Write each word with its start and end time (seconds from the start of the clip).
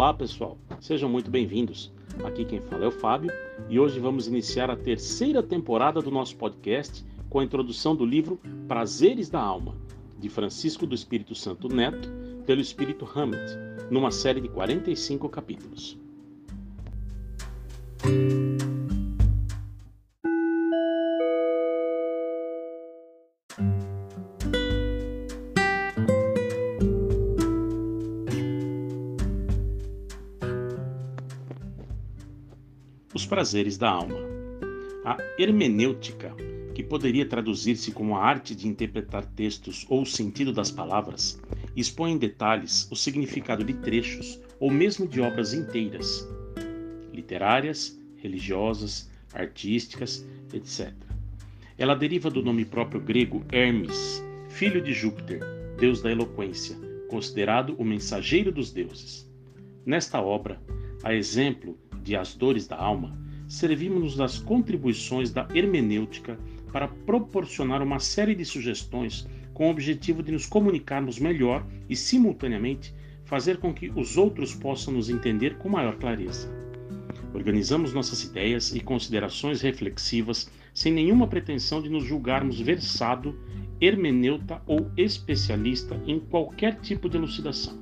Olá, 0.00 0.14
pessoal. 0.14 0.56
Sejam 0.80 1.10
muito 1.10 1.30
bem-vindos. 1.30 1.92
Aqui 2.24 2.46
quem 2.46 2.58
fala 2.58 2.86
é 2.86 2.88
o 2.88 2.90
Fábio 2.90 3.30
e 3.68 3.78
hoje 3.78 4.00
vamos 4.00 4.26
iniciar 4.26 4.70
a 4.70 4.74
terceira 4.74 5.42
temporada 5.42 6.00
do 6.00 6.10
nosso 6.10 6.38
podcast 6.38 7.04
com 7.28 7.38
a 7.38 7.44
introdução 7.44 7.94
do 7.94 8.06
livro 8.06 8.40
Prazeres 8.66 9.28
da 9.28 9.42
Alma, 9.42 9.76
de 10.18 10.30
Francisco 10.30 10.86
do 10.86 10.94
Espírito 10.94 11.34
Santo 11.34 11.68
Neto, 11.68 12.10
pelo 12.46 12.62
Espírito 12.62 13.06
Hammett, 13.14 13.52
numa 13.90 14.10
série 14.10 14.40
de 14.40 14.48
45 14.48 15.28
capítulos. 15.28 15.98
Os 33.20 33.26
prazeres 33.26 33.76
da 33.76 33.90
alma. 33.90 34.16
A 35.04 35.18
hermenêutica, 35.38 36.34
que 36.74 36.82
poderia 36.82 37.26
traduzir-se 37.26 37.92
como 37.92 38.16
a 38.16 38.24
arte 38.24 38.54
de 38.54 38.66
interpretar 38.66 39.26
textos 39.26 39.84
ou 39.90 40.00
o 40.00 40.06
sentido 40.06 40.54
das 40.54 40.70
palavras, 40.70 41.38
expõe 41.76 42.12
em 42.12 42.16
detalhes 42.16 42.90
o 42.90 42.96
significado 42.96 43.62
de 43.62 43.74
trechos 43.74 44.40
ou 44.58 44.70
mesmo 44.70 45.06
de 45.06 45.20
obras 45.20 45.52
inteiras, 45.52 46.26
literárias, 47.12 48.00
religiosas, 48.16 49.10
artísticas, 49.34 50.26
etc. 50.54 50.90
Ela 51.76 51.94
deriva 51.94 52.30
do 52.30 52.42
nome 52.42 52.64
próprio 52.64 53.02
grego 53.02 53.44
Hermes, 53.52 54.24
filho 54.48 54.80
de 54.80 54.94
Júpiter, 54.94 55.40
deus 55.78 56.00
da 56.00 56.10
eloquência, 56.10 56.74
considerado 57.06 57.74
o 57.76 57.84
mensageiro 57.84 58.50
dos 58.50 58.72
deuses. 58.72 59.30
Nesta 59.84 60.22
obra, 60.22 60.58
a 61.04 61.14
exemplo 61.14 61.78
de 62.10 62.16
As 62.16 62.34
Dores 62.34 62.66
da 62.66 62.76
Alma, 62.76 63.16
servimos-nos 63.46 64.16
das 64.16 64.36
contribuições 64.36 65.30
da 65.30 65.46
hermenêutica 65.54 66.36
para 66.72 66.88
proporcionar 66.88 67.80
uma 67.82 68.00
série 68.00 68.34
de 68.34 68.44
sugestões 68.44 69.28
com 69.54 69.68
o 69.68 69.70
objetivo 69.70 70.20
de 70.20 70.32
nos 70.32 70.44
comunicarmos 70.44 71.20
melhor 71.20 71.64
e, 71.88 71.94
simultaneamente, 71.94 72.92
fazer 73.24 73.58
com 73.58 73.72
que 73.72 73.92
os 73.94 74.16
outros 74.16 74.52
possam 74.52 74.94
nos 74.94 75.08
entender 75.08 75.56
com 75.58 75.68
maior 75.68 75.98
clareza. 75.98 76.52
Organizamos 77.32 77.92
nossas 77.92 78.24
ideias 78.24 78.74
e 78.74 78.80
considerações 78.80 79.60
reflexivas 79.60 80.50
sem 80.74 80.92
nenhuma 80.92 81.28
pretensão 81.28 81.80
de 81.80 81.88
nos 81.88 82.02
julgarmos 82.02 82.58
versado, 82.60 83.38
hermeneuta 83.80 84.60
ou 84.66 84.90
especialista 84.96 85.94
em 86.08 86.18
qualquer 86.18 86.80
tipo 86.80 87.08
de 87.08 87.18
elucidação. 87.18 87.78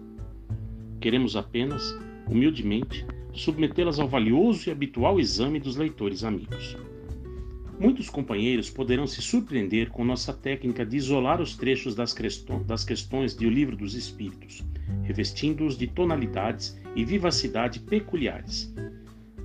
Queremos 1.00 1.34
apenas, 1.34 1.98
humildemente, 2.28 3.06
submetê-las 3.38 3.98
ao 3.98 4.08
valioso 4.08 4.68
e 4.68 4.72
habitual 4.72 5.20
exame 5.20 5.60
dos 5.60 5.76
leitores 5.76 6.24
amigos. 6.24 6.76
Muitos 7.78 8.10
companheiros 8.10 8.68
poderão 8.68 9.06
se 9.06 9.22
surpreender 9.22 9.90
com 9.90 10.04
nossa 10.04 10.32
técnica 10.32 10.84
de 10.84 10.96
isolar 10.96 11.40
os 11.40 11.56
trechos 11.56 11.94
das, 11.94 12.14
das 12.66 12.84
questões 12.84 13.36
do 13.36 13.48
Livro 13.48 13.76
dos 13.76 13.94
Espíritos, 13.94 14.64
revestindo-os 15.04 15.78
de 15.78 15.86
tonalidades 15.86 16.76
e 16.96 17.04
vivacidade 17.04 17.78
peculiares. 17.78 18.74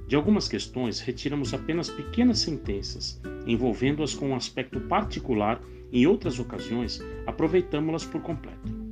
De 0.07 0.15
algumas 0.15 0.47
questões, 0.47 0.99
retiramos 0.99 1.53
apenas 1.53 1.89
pequenas 1.89 2.39
sentenças, 2.39 3.21
envolvendo-as 3.45 4.15
com 4.15 4.29
um 4.29 4.35
aspecto 4.35 4.79
particular, 4.81 5.61
e 5.91 6.01
em 6.01 6.07
outras 6.07 6.39
ocasiões, 6.39 6.99
aproveitamos-las 7.27 8.03
por 8.03 8.21
completo. 8.21 8.83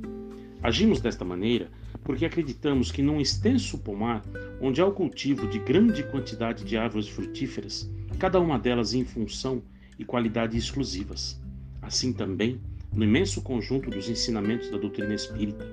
Agimos 0.62 1.00
desta 1.00 1.24
maneira 1.24 1.68
porque 2.04 2.24
acreditamos 2.24 2.90
que 2.90 3.02
num 3.02 3.20
extenso 3.20 3.78
pomar, 3.78 4.22
onde 4.62 4.80
há 4.80 4.86
o 4.86 4.92
cultivo 4.92 5.48
de 5.48 5.58
grande 5.58 6.04
quantidade 6.04 6.64
de 6.64 6.76
árvores 6.76 7.08
frutíferas, 7.08 7.90
cada 8.16 8.38
uma 8.38 8.56
delas 8.56 8.94
em 8.94 9.04
função 9.04 9.60
e 9.98 10.04
qualidade 10.04 10.56
exclusivas. 10.56 11.36
Assim 11.82 12.12
também, 12.12 12.60
no 12.94 13.02
imenso 13.02 13.42
conjunto 13.42 13.90
dos 13.90 14.08
ensinamentos 14.08 14.70
da 14.70 14.78
doutrina 14.78 15.12
espírita, 15.12 15.66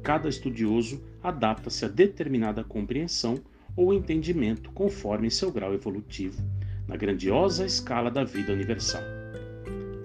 cada 0.00 0.28
estudioso 0.28 1.02
adapta-se 1.20 1.84
a 1.84 1.88
determinada 1.88 2.62
compreensão 2.62 3.42
ou 3.74 3.92
entendimento 3.92 4.70
conforme 4.70 5.28
seu 5.28 5.50
grau 5.50 5.74
evolutivo, 5.74 6.40
na 6.86 6.96
grandiosa 6.96 7.66
escala 7.66 8.12
da 8.12 8.22
vida 8.22 8.52
universal. 8.52 9.02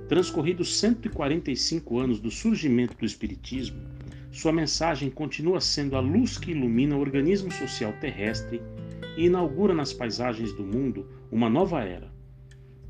Transcorridos 0.09 0.79
145 0.79 1.99
anos 1.99 2.19
do 2.19 2.31
surgimento 2.31 2.97
do 2.97 3.05
Espiritismo, 3.05 3.79
sua 4.31 4.53
mensagem 4.53 5.09
continua 5.09 5.59
sendo 5.59 5.97
a 5.97 5.99
luz 5.99 6.37
que 6.37 6.51
ilumina 6.51 6.95
o 6.95 7.01
organismo 7.01 7.51
social 7.51 7.91
terrestre 7.99 8.61
e 9.17 9.25
inaugura 9.25 9.73
nas 9.73 9.91
paisagens 9.91 10.53
do 10.53 10.63
mundo 10.63 11.05
uma 11.29 11.49
nova 11.49 11.81
era. 11.81 12.09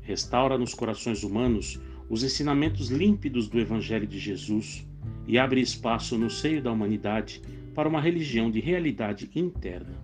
Restaura 0.02 0.56
nos 0.56 0.72
corações 0.72 1.24
humanos 1.24 1.80
os 2.08 2.22
ensinamentos 2.22 2.90
límpidos 2.90 3.48
do 3.48 3.58
Evangelho 3.58 4.06
de 4.06 4.20
Jesus 4.20 4.86
e 5.26 5.36
abre 5.36 5.60
espaço 5.60 6.16
no 6.16 6.30
seio 6.30 6.62
da 6.62 6.70
humanidade 6.70 7.42
para 7.74 7.88
uma 7.88 8.00
religião 8.00 8.48
de 8.48 8.60
realidade 8.60 9.28
interna. 9.34 10.00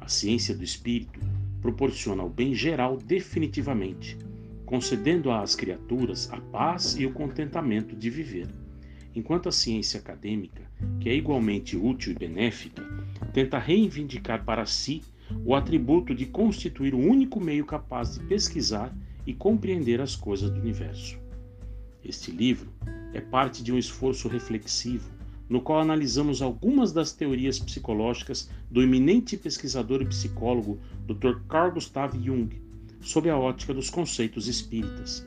A 0.00 0.08
ciência 0.08 0.54
do 0.54 0.64
Espírito 0.64 1.20
proporciona 1.60 2.22
o 2.22 2.30
bem 2.30 2.54
geral 2.54 2.96
definitivamente, 2.96 4.16
concedendo 4.64 5.30
às 5.30 5.54
criaturas 5.54 6.32
a 6.32 6.40
paz 6.40 6.96
e 6.96 7.04
o 7.04 7.12
contentamento 7.12 7.94
de 7.94 8.08
viver 8.08 8.48
enquanto 9.14 9.48
a 9.48 9.52
ciência 9.52 9.98
acadêmica, 10.00 10.62
que 11.00 11.08
é 11.08 11.14
igualmente 11.14 11.76
útil 11.76 12.12
e 12.12 12.18
benéfica, 12.18 12.82
tenta 13.32 13.58
reivindicar 13.58 14.44
para 14.44 14.66
si 14.66 15.02
o 15.44 15.54
atributo 15.54 16.14
de 16.14 16.26
constituir 16.26 16.94
o 16.94 16.98
único 16.98 17.40
meio 17.40 17.64
capaz 17.64 18.18
de 18.18 18.24
pesquisar 18.26 18.94
e 19.26 19.32
compreender 19.32 20.00
as 20.00 20.16
coisas 20.16 20.50
do 20.50 20.60
universo. 20.60 21.18
Este 22.04 22.30
livro 22.30 22.68
é 23.12 23.20
parte 23.20 23.62
de 23.62 23.72
um 23.72 23.78
esforço 23.78 24.28
reflexivo 24.28 25.20
no 25.50 25.60
qual 25.60 25.80
analisamos 25.80 26.40
algumas 26.40 26.92
das 26.92 27.12
teorias 27.12 27.58
psicológicas 27.58 28.48
do 28.70 28.80
eminente 28.80 29.36
pesquisador 29.36 30.00
e 30.00 30.06
psicólogo 30.06 30.78
Dr. 31.08 31.40
Carl 31.48 31.72
Gustav 31.72 32.16
Jung, 32.16 32.48
sob 33.00 33.28
a 33.28 33.36
ótica 33.36 33.74
dos 33.74 33.90
conceitos 33.90 34.46
espíritas. 34.46 35.26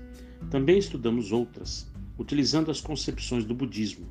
Também 0.49 0.77
estudamos 0.77 1.33
outras, 1.33 1.91
utilizando 2.17 2.69
as 2.69 2.79
concepções 2.79 3.45
do 3.45 3.53
budismo, 3.53 4.07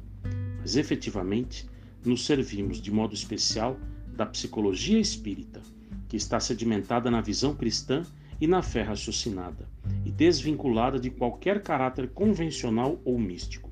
mas 0.60 0.76
efetivamente 0.76 1.66
nos 2.04 2.24
servimos 2.24 2.80
de 2.80 2.90
modo 2.90 3.14
especial 3.14 3.78
da 4.16 4.26
psicologia 4.26 4.98
espírita, 4.98 5.62
que 6.08 6.16
está 6.16 6.38
sedimentada 6.40 7.10
na 7.10 7.20
visão 7.20 7.54
cristã 7.54 8.04
e 8.40 8.46
na 8.46 8.60
fé 8.60 8.82
raciocinada, 8.82 9.68
e 10.04 10.10
desvinculada 10.10 10.98
de 10.98 11.10
qualquer 11.10 11.62
caráter 11.62 12.10
convencional 12.10 13.00
ou 13.04 13.18
místico. 13.18 13.70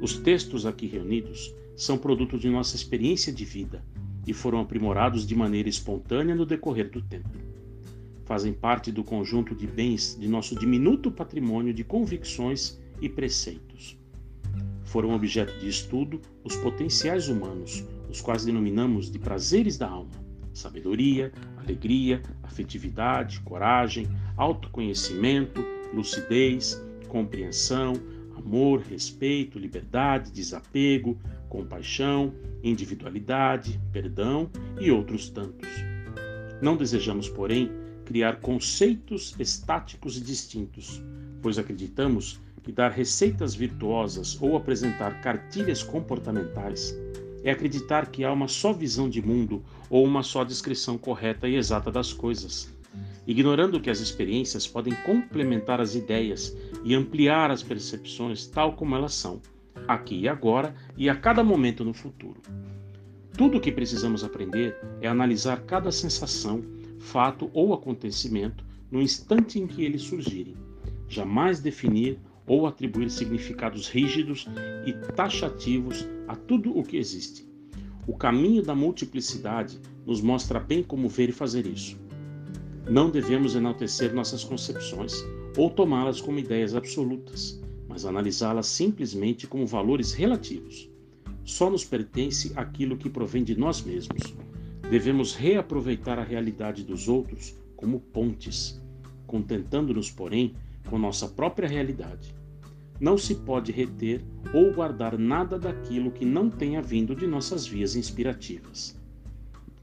Os 0.00 0.18
textos 0.18 0.66
aqui 0.66 0.86
reunidos 0.86 1.54
são 1.76 1.98
produto 1.98 2.38
de 2.38 2.48
nossa 2.48 2.76
experiência 2.76 3.32
de 3.32 3.44
vida 3.44 3.84
e 4.26 4.32
foram 4.32 4.60
aprimorados 4.60 5.26
de 5.26 5.34
maneira 5.34 5.68
espontânea 5.68 6.34
no 6.34 6.46
decorrer 6.46 6.90
do 6.90 7.02
tempo. 7.02 7.28
Fazem 8.24 8.52
parte 8.52 8.90
do 8.90 9.04
conjunto 9.04 9.54
de 9.54 9.66
bens 9.66 10.16
de 10.18 10.26
nosso 10.26 10.58
diminuto 10.58 11.10
patrimônio 11.10 11.74
de 11.74 11.84
convicções 11.84 12.80
e 13.04 13.08
preceitos. 13.08 13.98
Foram 14.84 15.12
objeto 15.12 15.52
de 15.58 15.68
estudo 15.68 16.20
os 16.42 16.56
potenciais 16.56 17.28
humanos, 17.28 17.84
os 18.08 18.20
quais 18.20 18.44
denominamos 18.44 19.10
de 19.10 19.18
prazeres 19.18 19.76
da 19.76 19.88
alma: 19.88 20.10
sabedoria, 20.52 21.30
alegria, 21.56 22.22
afetividade, 22.42 23.40
coragem, 23.40 24.08
autoconhecimento, 24.36 25.62
lucidez, 25.92 26.82
compreensão, 27.08 27.94
amor, 28.36 28.80
respeito, 28.80 29.58
liberdade, 29.58 30.32
desapego, 30.32 31.18
compaixão, 31.48 32.32
individualidade, 32.62 33.78
perdão 33.92 34.50
e 34.80 34.90
outros 34.90 35.28
tantos. 35.28 35.68
Não 36.62 36.76
desejamos, 36.76 37.28
porém, 37.28 37.70
criar 38.06 38.40
conceitos 38.40 39.34
estáticos 39.38 40.16
e 40.16 40.20
distintos, 40.20 41.02
pois 41.42 41.58
acreditamos 41.58 42.40
que 42.64 42.72
dar 42.72 42.90
receitas 42.90 43.54
virtuosas 43.54 44.40
ou 44.40 44.56
apresentar 44.56 45.20
cartilhas 45.20 45.82
comportamentais 45.82 46.96
é 47.44 47.50
acreditar 47.50 48.06
que 48.06 48.24
há 48.24 48.32
uma 48.32 48.48
só 48.48 48.72
visão 48.72 49.06
de 49.06 49.20
mundo 49.20 49.62
ou 49.90 50.02
uma 50.02 50.22
só 50.22 50.42
descrição 50.42 50.96
correta 50.96 51.46
e 51.46 51.56
exata 51.56 51.92
das 51.92 52.10
coisas, 52.10 52.74
ignorando 53.26 53.78
que 53.78 53.90
as 53.90 54.00
experiências 54.00 54.66
podem 54.66 54.94
complementar 55.04 55.78
as 55.78 55.94
ideias 55.94 56.56
e 56.82 56.94
ampliar 56.94 57.50
as 57.50 57.62
percepções 57.62 58.46
tal 58.46 58.72
como 58.72 58.96
elas 58.96 59.12
são, 59.12 59.42
aqui 59.86 60.20
e 60.20 60.28
agora 60.28 60.74
e 60.96 61.10
a 61.10 61.14
cada 61.14 61.44
momento 61.44 61.84
no 61.84 61.92
futuro. 61.92 62.40
Tudo 63.36 63.58
o 63.58 63.60
que 63.60 63.70
precisamos 63.70 64.24
aprender 64.24 64.74
é 65.02 65.06
analisar 65.06 65.60
cada 65.66 65.92
sensação, 65.92 66.64
fato 66.98 67.50
ou 67.52 67.74
acontecimento 67.74 68.64
no 68.90 69.02
instante 69.02 69.58
em 69.58 69.66
que 69.66 69.84
eles 69.84 70.02
surgirem, 70.02 70.56
jamais 71.08 71.60
definir 71.60 72.18
ou 72.46 72.66
atribuir 72.66 73.10
significados 73.10 73.88
rígidos 73.88 74.46
e 74.86 74.92
taxativos 75.14 76.06
a 76.28 76.36
tudo 76.36 76.76
o 76.76 76.82
que 76.82 76.96
existe. 76.96 77.48
O 78.06 78.16
caminho 78.16 78.62
da 78.62 78.74
multiplicidade 78.74 79.80
nos 80.06 80.20
mostra 80.20 80.60
bem 80.60 80.82
como 80.82 81.08
ver 81.08 81.30
e 81.30 81.32
fazer 81.32 81.66
isso. 81.66 81.98
Não 82.88 83.10
devemos 83.10 83.54
enaltecer 83.56 84.12
nossas 84.12 84.44
concepções 84.44 85.14
ou 85.56 85.70
tomá-las 85.70 86.20
como 86.20 86.38
ideias 86.38 86.74
absolutas, 86.74 87.62
mas 87.88 88.04
analisá-las 88.04 88.66
simplesmente 88.66 89.46
como 89.46 89.66
valores 89.66 90.12
relativos. 90.12 90.90
Só 91.44 91.70
nos 91.70 91.84
pertence 91.84 92.52
aquilo 92.56 92.96
que 92.96 93.08
provém 93.08 93.42
de 93.42 93.56
nós 93.56 93.80
mesmos. 93.82 94.34
Devemos 94.90 95.34
reaproveitar 95.34 96.18
a 96.18 96.24
realidade 96.24 96.82
dos 96.82 97.08
outros 97.08 97.56
como 97.76 98.00
pontes, 98.00 98.82
contentando-nos, 99.26 100.10
porém, 100.10 100.54
com 100.88 100.98
nossa 100.98 101.28
própria 101.28 101.68
realidade. 101.68 102.34
Não 103.00 103.18
se 103.18 103.34
pode 103.34 103.72
reter 103.72 104.24
ou 104.52 104.72
guardar 104.72 105.18
nada 105.18 105.58
daquilo 105.58 106.10
que 106.10 106.24
não 106.24 106.48
tenha 106.48 106.80
vindo 106.80 107.14
de 107.14 107.26
nossas 107.26 107.66
vias 107.66 107.96
inspirativas. 107.96 108.96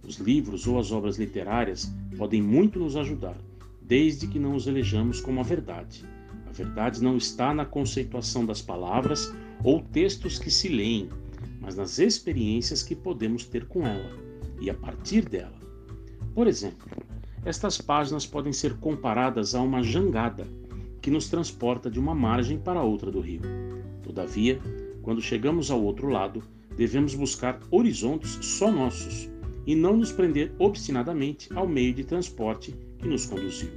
Os 0.03 0.15
livros 0.15 0.65
ou 0.65 0.80
as 0.80 0.92
obras 0.92 1.18
literárias 1.18 1.94
podem 2.18 2.42
muito 2.42 2.80
nos 2.80 2.95
ajudar, 2.95 3.38
desde 3.81 4.27
que 4.27 4.39
não 4.39 4.56
os 4.56 4.65
elejamos 4.65 5.19
como 5.19 5.39
a 5.39 5.44
verdade. 5.44 6.06
A 6.48 6.51
verdade 6.51 7.04
não 7.04 7.18
está 7.18 7.54
na 7.54 7.65
conceituação 7.65 8.45
das 8.45 8.62
palavras 8.62 9.33
ou 9.63 9.81
textos 9.81 10.39
que 10.39 10.50
se 10.50 10.69
leem, 10.69 11.09
mas 11.59 11.75
nas 11.75 12.00
experiências 12.00 12.81
que 12.81 12.95
podemos 12.95 13.45
ter 13.45 13.68
com 13.68 13.86
ela 13.86 14.18
e 14.59 14.69
a 14.69 14.74
partir 14.74 15.27
dela. 15.27 15.59
Por 16.33 16.47
exemplo, 16.47 16.88
estas 17.44 17.80
páginas 17.80 18.25
podem 18.25 18.54
ser 18.54 18.77
comparadas 18.77 19.54
a 19.54 19.62
uma 19.62 19.83
jangada 19.83 20.47
que 21.01 21.09
nos 21.09 21.27
transporta 21.27 21.89
de 21.89 22.00
uma 22.00 22.13
margem 22.13 22.57
para 22.57 22.83
outra 22.83 23.12
do 23.12 23.19
rio. 23.19 23.42
Todavia, 24.03 24.59
quando 25.01 25.21
chegamos 25.21 25.71
ao 25.71 25.81
outro 25.81 26.07
lado, 26.07 26.44
devemos 26.77 27.15
buscar 27.15 27.59
horizontes 27.71 28.38
só 28.42 28.71
nossos 28.71 29.30
e 29.65 29.75
não 29.75 29.98
nos 29.98 30.12
prender 30.12 30.53
obstinadamente 30.59 31.50
ao 31.53 31.68
meio 31.68 31.94
de 31.94 32.03
transporte 32.03 32.75
que 32.98 33.07
nos 33.07 33.25
conduziu. 33.25 33.71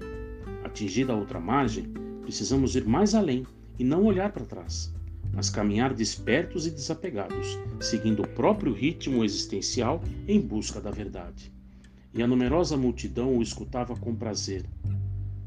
Atingida 0.63 1.13
a 1.13 1.17
outra 1.17 1.41
margem, 1.41 1.85
precisamos 2.23 2.77
ir 2.77 2.87
mais 2.87 3.15
além 3.15 3.47
e 3.79 3.85
não 3.85 4.05
olhar 4.05 4.33
para 4.33 4.45
trás, 4.45 4.93
mas 5.33 5.51
caminhar 5.51 5.93
despertos 5.93 6.67
e 6.67 6.71
desapegados, 6.71 7.59
seguindo 7.81 8.23
o 8.23 8.29
próprio 8.29 8.73
ritmo 8.73 9.25
existencial 9.25 10.03
em 10.29 10.41
busca 10.41 10.81
da 10.81 10.91
verdade. 10.91 11.53
E 12.13 12.23
a 12.23 12.27
numerosa 12.27 12.77
multidão 12.77 13.37
o 13.37 13.43
escutava 13.43 13.97
com 13.97 14.15
prazer, 14.15 14.65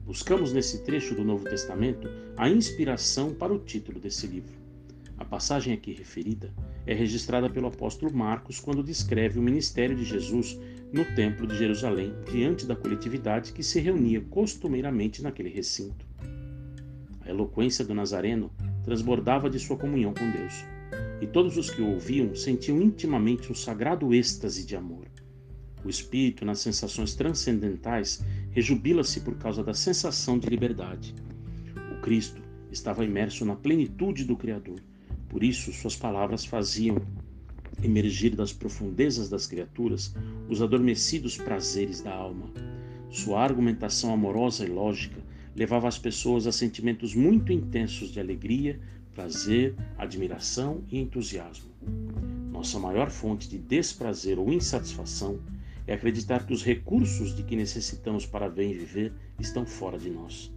Buscamos 0.07 0.53
nesse 0.53 0.85
trecho 0.85 1.13
do 1.13 1.21
Novo 1.21 1.43
Testamento 1.43 2.09
a 2.37 2.49
inspiração 2.49 3.33
para 3.33 3.53
o 3.53 3.59
título 3.59 3.99
desse 3.99 4.25
livro. 4.25 4.53
A 5.17 5.25
passagem 5.25 5.73
aqui 5.73 5.91
referida 5.91 6.53
é 6.85 6.93
registrada 6.93 7.49
pelo 7.49 7.67
apóstolo 7.67 8.15
Marcos 8.15 8.57
quando 8.57 8.81
descreve 8.81 9.37
o 9.37 9.41
ministério 9.41 9.97
de 9.97 10.05
Jesus 10.05 10.57
no 10.93 11.03
Templo 11.13 11.45
de 11.45 11.57
Jerusalém, 11.57 12.13
diante 12.31 12.65
da 12.65 12.73
coletividade 12.73 13.51
que 13.51 13.61
se 13.61 13.81
reunia 13.81 14.21
costumeiramente 14.21 15.21
naquele 15.21 15.49
recinto. 15.49 16.05
A 17.19 17.29
eloquência 17.29 17.83
do 17.83 17.93
Nazareno 17.93 18.49
transbordava 18.85 19.49
de 19.49 19.59
sua 19.59 19.75
comunhão 19.75 20.13
com 20.13 20.31
Deus, 20.31 20.63
e 21.19 21.27
todos 21.27 21.57
os 21.57 21.69
que 21.69 21.81
o 21.81 21.89
ouviam 21.89 22.33
sentiam 22.33 22.81
intimamente 22.81 23.51
um 23.51 23.55
sagrado 23.55 24.13
êxtase 24.13 24.65
de 24.65 24.73
amor. 24.73 25.05
O 25.83 25.89
espírito, 25.89 26.43
nas 26.43 26.59
sensações 26.59 27.13
transcendentais, 27.13 28.23
rejubila-se 28.51 29.21
por 29.21 29.35
causa 29.35 29.63
da 29.63 29.73
sensação 29.73 30.37
de 30.37 30.47
liberdade. 30.47 31.13
O 31.91 32.01
Cristo 32.01 32.41
estava 32.71 33.05
imerso 33.05 33.45
na 33.45 33.55
plenitude 33.55 34.23
do 34.23 34.35
Criador. 34.35 34.81
Por 35.29 35.43
isso, 35.43 35.71
suas 35.73 35.95
palavras 35.95 36.45
faziam 36.45 36.97
emergir 37.83 38.35
das 38.35 38.51
profundezas 38.51 39.29
das 39.29 39.45
criaturas 39.45 40.13
os 40.49 40.61
adormecidos 40.61 41.37
prazeres 41.37 42.01
da 42.01 42.13
alma. 42.13 42.49
Sua 43.09 43.41
argumentação 43.41 44.13
amorosa 44.13 44.65
e 44.65 44.69
lógica 44.69 45.21
levava 45.55 45.87
as 45.87 45.97
pessoas 45.97 46.45
a 46.45 46.51
sentimentos 46.51 47.15
muito 47.15 47.51
intensos 47.51 48.11
de 48.11 48.19
alegria, 48.19 48.79
prazer, 49.13 49.75
admiração 49.97 50.83
e 50.91 50.99
entusiasmo. 50.99 51.69
Nossa 52.51 52.79
maior 52.79 53.09
fonte 53.09 53.49
de 53.49 53.57
desprazer 53.57 54.37
ou 54.37 54.51
insatisfação 54.51 55.39
é 55.87 55.93
acreditar 55.93 56.45
que 56.45 56.53
os 56.53 56.63
recursos 56.63 57.33
de 57.33 57.41
que 57.41 57.55
necessitamos 57.55 58.25
para 58.25 58.49
bem 58.49 58.73
viver 58.73 59.13
estão 59.39 59.65
fora 59.65 59.97
de 59.97 60.09
nós. 60.09 60.53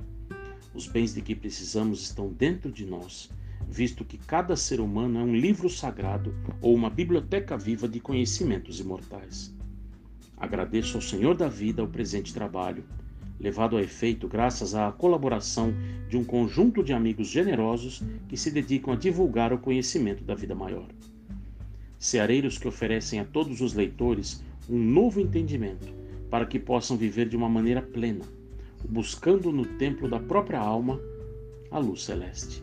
Os 0.75 0.89
bens 0.89 1.15
de 1.15 1.23
que 1.23 1.35
precisamos 1.35 2.03
estão 2.03 2.33
dentro 2.33 2.71
de 2.71 2.85
nós, 2.85 3.31
visto 3.69 4.05
que 4.05 4.19
cada 4.19 4.57
ser 4.57 4.81
humano 4.81 5.21
é 5.21 5.23
um 5.23 5.35
livro 5.35 5.71
sagrado 5.71 6.35
ou 6.61 6.75
uma 6.75 6.91
biblioteca 6.91 7.57
viva 7.57 7.89
de 7.89 8.01
conhecimentos 8.01 8.81
imortais. 8.81 9.55
Agradeço 10.37 10.97
ao 10.97 11.03
Senhor 11.03 11.37
da 11.37 11.49
vida 11.49 11.85
o 11.85 11.89
presente 11.89 12.35
trabalho, 12.35 12.85
levado 13.39 13.77
a 13.77 13.83
efeito 13.83 14.27
graças 14.27 14.75
à 14.75 14.91
colaboração 14.91 15.73
de 16.09 16.17
um 16.17 16.25
conjunto 16.25 16.83
de 16.83 16.93
amigos 16.93 17.29
generosos 17.29 18.03
que 18.29 18.37
se 18.37 18.51
dedicam 18.51 18.93
a 18.93 18.97
divulgar 18.97 19.53
o 19.53 19.59
conhecimento 19.59 20.25
da 20.25 20.35
vida 20.35 20.55
maior. 20.55 20.89
Ceareiros 21.99 22.59
que 22.59 22.67
oferecem 22.67 23.21
a 23.21 23.25
todos 23.25 23.61
os 23.61 23.75
leitores 23.75 24.43
um 24.69 24.79
novo 24.79 25.21
entendimento, 25.21 25.93
para 26.31 26.47
que 26.47 26.59
possam 26.59 26.97
viver 26.97 27.29
de 27.29 27.37
uma 27.37 27.49
maneira 27.49 27.83
plena, 27.83 28.25
buscando 28.89 29.51
no 29.51 29.65
templo 29.65 30.09
da 30.09 30.21
própria 30.21 30.61
alma 30.61 31.01
a 31.71 31.79
luz 31.79 32.05
celeste. 32.05 32.63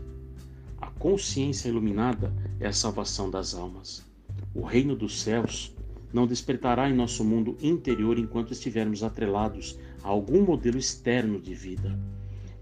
A 0.80 0.88
consciência 0.88 1.70
iluminada 1.70 2.34
é 2.60 2.68
a 2.68 2.74
salvação 2.74 3.30
das 3.30 3.54
almas. 3.54 4.06
O 4.54 4.62
reino 4.62 4.96
dos 4.96 5.22
céus 5.22 5.76
não 6.14 6.26
despertará 6.26 6.90
em 6.90 6.96
nosso 6.96 7.24
mundo 7.24 7.58
interior 7.62 8.18
enquanto 8.18 8.54
estivermos 8.54 9.04
atrelados 9.04 9.78
a 10.04 10.08
algum 10.08 10.44
modelo 10.44 10.78
externo 10.78 11.40
de 11.40 11.54
vida. 11.54 11.98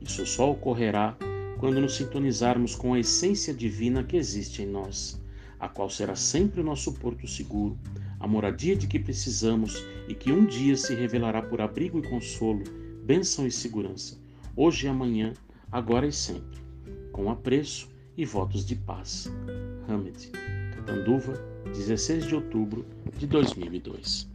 Isso 0.01 0.25
só 0.25 0.51
ocorrerá 0.51 1.17
quando 1.57 1.79
nos 1.79 1.95
sintonizarmos 1.95 2.75
com 2.75 2.93
a 2.93 2.99
essência 2.99 3.53
divina 3.53 4.03
que 4.03 4.17
existe 4.17 4.61
em 4.61 4.67
nós, 4.67 5.21
a 5.59 5.69
qual 5.69 5.89
será 5.89 6.15
sempre 6.15 6.61
o 6.61 6.63
nosso 6.63 6.93
porto 6.93 7.27
seguro, 7.27 7.77
a 8.25 8.27
moradia 8.27 8.75
de 8.75 8.87
que 8.87 8.97
precisamos 8.97 9.85
e 10.07 10.15
que 10.15 10.31
um 10.31 10.47
dia 10.47 10.75
se 10.75 10.95
revelará 10.95 11.43
por 11.43 11.61
abrigo 11.61 11.99
e 11.99 12.09
consolo, 12.09 12.63
bênção 13.03 13.45
e 13.45 13.51
segurança, 13.51 14.19
hoje 14.55 14.87
e 14.87 14.89
amanhã, 14.89 15.31
agora 15.71 16.07
e 16.07 16.11
sempre, 16.11 16.59
com 17.11 17.29
apreço 17.29 17.87
e 18.17 18.25
votos 18.25 18.65
de 18.65 18.75
paz. 18.77 19.31
Hamed, 19.87 20.31
Catanduva, 20.73 21.33
16 21.65 22.25
de 22.25 22.33
outubro 22.33 22.83
de 23.15 23.27
2002. 23.27 24.34